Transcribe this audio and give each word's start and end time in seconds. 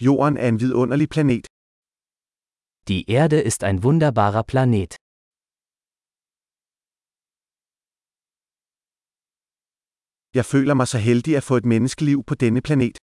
Jorden 0.00 0.36
er 0.36 0.48
en 0.48 0.60
vidunderlig 0.60 1.08
planet. 1.08 1.46
Die 2.88 3.10
Erde 3.10 3.40
ist 3.40 3.64
ein 3.64 3.82
wunderbarer 3.82 4.42
Planet. 4.42 4.96
Jeg 10.34 10.44
føler 10.44 10.74
mig 10.74 10.88
så 10.88 10.98
heldig 10.98 11.36
at 11.36 11.44
få 11.44 11.56
et 11.56 11.64
menneskeliv 11.64 12.24
på 12.24 12.34
denne 12.34 12.62
planet. 12.62 12.96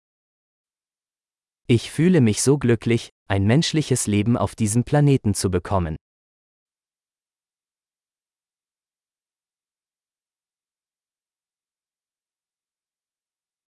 Ich 1.67 1.91
fühle 1.91 2.21
mich 2.21 2.41
so 2.43 2.57
glücklich, 2.57 3.09
ein 3.27 3.47
menschliches 3.47 4.07
Leben 4.07 4.37
auf 4.37 4.55
diesem 4.55 4.83
Planeten 4.83 5.33
zu 5.33 5.49
bekommen. 5.51 5.95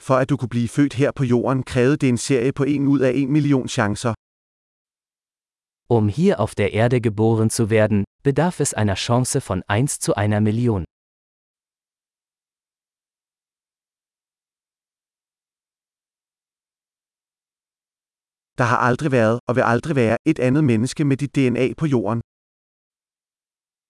For 0.08 0.16
at 0.22 0.30
du 0.30 0.38
kunne 0.38 0.56
blive 0.56 0.70
født 0.78 0.94
her 0.94 1.12
på 1.12 1.24
jorden, 1.24 1.64
krævede 1.64 1.98
det 1.98 2.10
en 2.10 2.18
serie 2.18 2.52
på 2.52 2.64
1 2.64 2.82
ud 2.94 3.00
af 3.00 3.12
1 3.16 3.30
million 3.30 3.68
chancer. 3.68 4.14
Um 5.90 6.06
hier 6.10 6.36
auf 6.44 6.54
der 6.56 6.70
Erde 6.82 7.02
geboren 7.02 7.50
zu 7.50 7.70
werden, 7.70 8.06
bedarf 8.24 8.60
es 8.60 8.74
einer 8.74 8.96
Chance 8.96 9.40
von 9.50 9.64
1 9.70 9.92
zu 10.06 10.12
einer 10.24 10.40
Million. 10.40 10.84
Der 18.58 18.68
har 18.72 18.80
aldrig 18.90 19.12
været 19.12 19.40
og 19.48 19.56
vil 19.56 19.62
aldrig 19.62 19.96
være 19.96 20.18
et 20.26 20.40
andet 20.40 20.64
menneske 20.64 21.06
med 21.06 21.18
dit 21.18 21.36
DNA 21.36 21.74
på 21.78 21.86
jorden. 21.86 22.22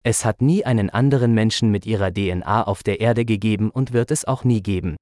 Es 0.03 0.25
hat 0.25 0.41
nie 0.41 0.65
einen 0.65 0.89
anderen 0.89 1.33
Menschen 1.35 1.71
mit 1.71 1.85
ihrer 1.85 2.09
DNA 2.09 2.63
auf 2.71 2.83
der 2.83 3.01
Erde 3.01 3.25
gegeben 3.25 3.71
und 3.71 3.93
wird 3.93 4.11
es 4.11 4.25
auch 4.25 4.43
nie 4.45 4.61
geben. 4.61 4.97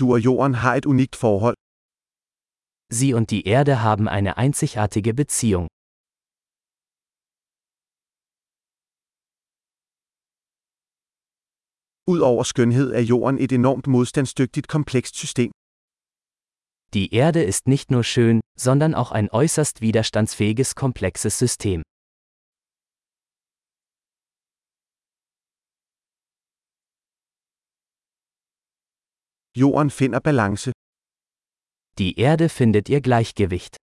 Du 0.00 0.12
og 0.12 0.20
jorden 0.24 0.54
har 0.54 0.74
et 0.74 0.86
unikt 0.86 1.16
forhold. 1.16 1.56
Sie 2.90 3.14
und 3.14 3.30
die 3.30 3.46
Erde 3.46 3.82
haben 3.82 4.08
eine 4.08 4.36
einzigartige 4.36 5.14
Beziehung. 5.14 5.68
Udover 12.06 12.44
skønhed 12.44 12.92
er 12.92 13.00
jorden 13.00 13.38
et 13.38 13.52
enormt 13.52 13.86
modstandsdygtigt 13.86 14.68
komplekst 14.68 15.16
system. 15.16 15.52
Die 16.92 17.14
Erde 17.14 17.42
ist 17.42 17.66
nicht 17.66 17.90
nur 17.90 18.04
schön, 18.04 18.40
sondern 18.58 18.94
auch 18.94 19.10
ein 19.10 19.30
äußerst 19.30 19.80
widerstandsfähiges 19.80 20.74
komplexes 20.74 21.38
System. 21.38 21.82
Jorden 29.56 29.90
finder 29.90 30.20
balance. 30.20 30.72
Die 31.98 32.18
Erde 32.18 32.48
findet 32.48 32.88
ihr 32.88 33.00
Gleichgewicht. 33.00 33.76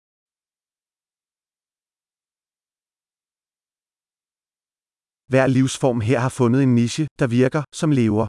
Hver 5.30 5.46
livsform 5.46 6.00
her 6.00 6.22
har 6.22 6.30
fundet 6.30 6.62
en 6.62 6.74
niche, 6.74 7.06
der 7.20 7.30
virker, 7.30 7.64
som 7.74 7.92
lever. 7.92 8.26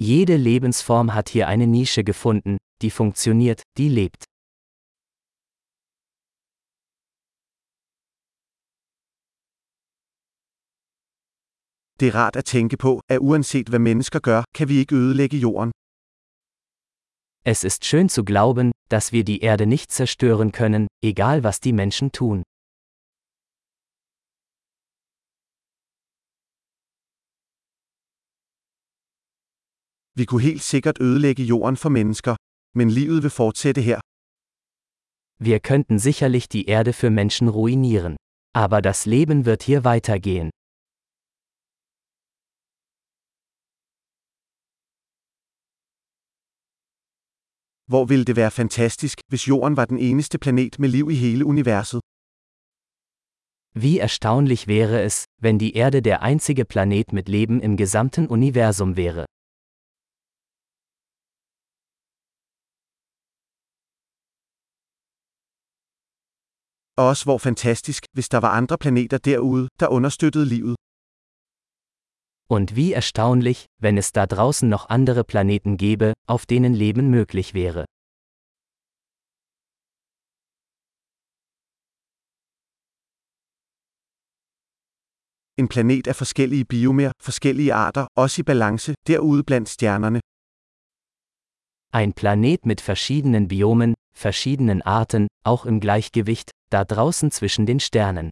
Jede 0.00 0.36
Lebensform 0.36 1.12
hat 1.12 1.28
hier 1.28 1.48
eine 1.48 1.66
Nische 1.66 2.02
gefunden, 2.02 2.56
die 2.80 2.90
funktioniert, 2.90 3.62
die 3.76 3.90
lebt. 3.90 4.27
Det 12.00 12.08
er 12.08 12.14
rart 12.14 12.36
at 12.36 12.44
tænke 12.44 12.76
på, 12.76 13.00
at 13.08 13.18
uanset 13.18 13.68
hvad 13.68 13.78
mennesker 13.78 14.20
gør, 14.20 14.42
kan 14.54 14.68
vi 14.68 14.76
ikke 14.78 14.94
ødelægge 14.94 15.36
jorden. 15.36 15.72
Es 17.52 17.64
ist 17.64 17.84
schön 17.84 18.08
zu 18.08 18.24
glauben, 18.24 18.72
dass 18.90 19.12
wir 19.12 19.24
die 19.24 19.40
Erde 19.42 19.66
nicht 19.66 19.92
zerstören 19.92 20.52
können, 20.52 20.86
egal 21.02 21.42
was 21.44 21.60
die 21.60 21.72
Menschen 21.72 22.10
tun. 22.10 22.42
Vi 30.18 30.24
kunne 30.24 30.42
helt 30.42 30.62
sikkert 30.62 31.00
ødelægge 31.00 31.42
jorden 31.42 31.76
for 31.76 31.88
mennesker, 31.88 32.34
men 32.78 32.90
livet 32.90 33.22
vil 33.22 33.30
fortsætte 33.30 33.80
her. 33.80 34.00
Wir 35.38 35.58
könnten 35.60 35.98
sicherlich 35.98 36.48
die 36.48 36.66
Erde 36.68 36.92
für 36.92 37.10
Menschen 37.10 37.48
ruinieren. 37.48 38.16
Aber 38.54 38.80
das 38.80 39.06
Leben 39.06 39.44
wird 39.44 39.62
hier 39.62 39.84
weitergehen. 39.84 40.50
Hvor 47.92 48.04
ville 48.04 48.24
det 48.24 48.36
være 48.36 48.50
fantastisk, 48.50 49.18
hvis 49.28 49.48
jorden 49.48 49.76
var 49.76 49.84
den 49.84 49.98
eneste 49.98 50.38
planet 50.38 50.78
med 50.78 50.88
liv 50.88 51.10
i 51.10 51.14
hele 51.14 51.44
universet. 51.46 52.00
Wie 53.82 53.98
erstaunlich 53.98 54.66
wäre 54.66 55.02
es, 55.08 55.24
wenn 55.44 55.58
die 55.58 55.74
Erde 55.82 56.00
der 56.02 56.22
einzige 56.22 56.64
Planet 56.64 57.12
mit 57.12 57.28
Leben 57.28 57.60
im 57.60 57.76
gesamten 57.76 58.26
Universum 58.28 58.96
wäre. 58.96 59.24
Og 66.98 67.04
også 67.06 67.24
hvor 67.24 67.38
fantastisk, 67.38 68.04
hvis 68.12 68.28
der 68.28 68.38
var 68.38 68.52
andre 68.60 68.78
planeter 68.78 69.18
derude, 69.18 69.68
der 69.80 69.88
understøttede 69.88 70.46
livet. 70.46 70.77
Und 72.50 72.76
wie 72.76 72.94
erstaunlich, 72.94 73.66
wenn 73.78 73.98
es 73.98 74.12
da 74.12 74.26
draußen 74.26 74.68
noch 74.68 74.88
andere 74.88 75.22
Planeten 75.22 75.76
gäbe, 75.76 76.14
auf 76.26 76.46
denen 76.46 76.74
Leben 76.74 77.10
möglich 77.10 77.52
wäre. 77.52 77.84
En 85.58 85.68
planet 85.68 86.08
af 86.08 86.16
forskellige 86.16 86.64
biomer, 86.64 87.10
forskellige 87.20 87.74
arter, 87.74 88.06
også 88.16 88.40
i 88.40 88.44
balance, 88.44 88.94
derude 89.06 89.42
blandt 89.42 89.68
stjernerne. 89.68 90.20
Ein 91.92 92.12
Planet 92.12 92.64
mit 92.64 92.80
verschiedenen 92.80 93.48
Biomen, 93.48 93.94
verschiedenen 94.14 94.82
Arten, 94.82 95.26
auch 95.44 95.66
im 95.66 95.80
Gleichgewicht, 95.80 96.50
da 96.70 96.84
draußen 96.84 97.30
zwischen 97.30 97.66
den 97.66 97.80
Sternen. 97.80 98.30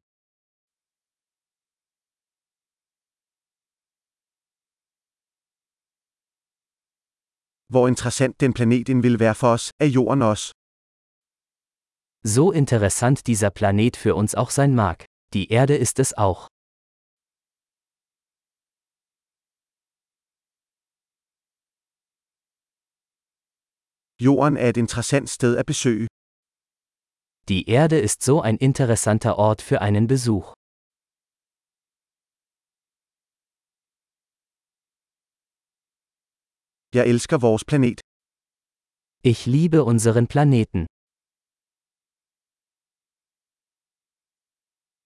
Hvor 7.68 7.88
interessant 7.88 8.40
den 8.40 8.52
planet 8.52 8.88
end 8.88 9.02
vil 9.02 9.18
være 9.18 9.34
for 9.34 9.52
os, 9.56 9.70
er 9.80 9.86
jorden 9.86 10.22
også. 10.22 10.52
So 12.24 12.52
interessant 12.52 13.26
dieser 13.26 13.50
Planet 13.50 13.96
für 13.96 14.14
uns 14.14 14.34
auch 14.34 14.50
sein 14.50 14.74
mag, 14.74 15.04
die 15.32 15.52
Erde 15.52 15.76
ist 15.76 15.98
es 15.98 16.12
auch. 16.14 16.48
Jorden 24.18 24.56
er 24.56 24.68
et 24.70 24.76
interessant 24.76 25.28
sted 25.28 25.56
at 25.56 25.66
besøge. 25.66 26.06
Die 27.48 27.68
Erde 27.68 27.98
ist 27.98 28.22
so 28.22 28.40
ein 28.40 28.56
interessanter 28.56 29.38
Ort 29.38 29.60
für 29.62 29.80
einen 29.80 30.06
Besuch. 30.06 30.54
Jeg 36.96 37.04
elsker 37.12 37.38
vores 37.38 37.64
planet. 37.70 38.00
Ich 39.30 39.40
liebe 39.46 39.78
unseren 39.82 40.26
Planeten. 40.26 40.86